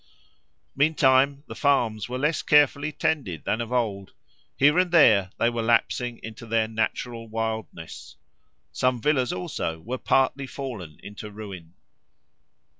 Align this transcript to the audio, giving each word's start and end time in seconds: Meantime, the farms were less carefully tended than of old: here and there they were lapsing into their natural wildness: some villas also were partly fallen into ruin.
Meantime, 0.75 1.43
the 1.45 1.53
farms 1.53 2.09
were 2.09 2.17
less 2.17 2.41
carefully 2.41 2.91
tended 2.91 3.43
than 3.45 3.61
of 3.61 3.71
old: 3.71 4.13
here 4.57 4.79
and 4.79 4.89
there 4.91 5.29
they 5.37 5.47
were 5.47 5.61
lapsing 5.61 6.19
into 6.23 6.47
their 6.47 6.67
natural 6.67 7.27
wildness: 7.27 8.15
some 8.71 8.99
villas 8.99 9.31
also 9.31 9.79
were 9.81 9.99
partly 9.99 10.47
fallen 10.47 10.97
into 11.03 11.29
ruin. 11.29 11.75